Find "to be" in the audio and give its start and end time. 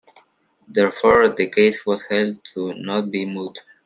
3.03-3.23